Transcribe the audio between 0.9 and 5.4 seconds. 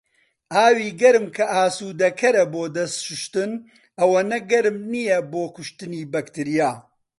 گەرم کە ئاسودەکەرە بۆ دەست شوشتن ئەوەنە گەورم نیە